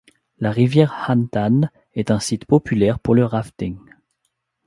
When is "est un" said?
1.93-2.17